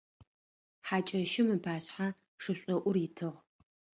Хьакӏэщым 0.87 1.47
ыпашъхьэ 1.55 2.07
шышӏоӏур 2.43 2.95
итыгъ. 3.05 3.37